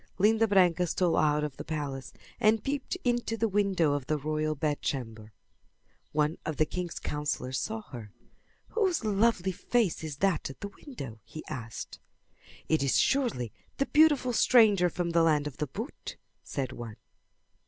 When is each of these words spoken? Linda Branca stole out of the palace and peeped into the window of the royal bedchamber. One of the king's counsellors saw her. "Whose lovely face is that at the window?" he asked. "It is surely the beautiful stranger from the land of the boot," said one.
Linda 0.17 0.47
Branca 0.47 0.87
stole 0.87 1.15
out 1.15 1.43
of 1.43 1.57
the 1.57 1.63
palace 1.63 2.11
and 2.39 2.63
peeped 2.63 2.97
into 3.03 3.37
the 3.37 3.47
window 3.47 3.93
of 3.93 4.07
the 4.07 4.17
royal 4.17 4.55
bedchamber. 4.55 5.31
One 6.11 6.39
of 6.43 6.57
the 6.57 6.65
king's 6.65 6.97
counsellors 6.97 7.59
saw 7.59 7.83
her. 7.91 8.11
"Whose 8.69 9.05
lovely 9.05 9.51
face 9.51 10.03
is 10.03 10.17
that 10.17 10.49
at 10.49 10.61
the 10.61 10.69
window?" 10.69 11.19
he 11.23 11.45
asked. 11.47 11.99
"It 12.67 12.81
is 12.81 12.97
surely 12.99 13.51
the 13.77 13.85
beautiful 13.85 14.33
stranger 14.33 14.89
from 14.89 15.11
the 15.11 15.21
land 15.21 15.45
of 15.45 15.57
the 15.57 15.67
boot," 15.67 16.17
said 16.41 16.71
one. 16.71 16.95